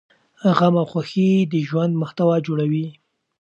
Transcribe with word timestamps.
غم 0.57 0.75
او 0.81 0.85
خوښي 0.91 1.29
د 1.51 1.53
ژوند 1.69 1.93
محتوا 2.01 2.35
جوړوي. 2.47 2.87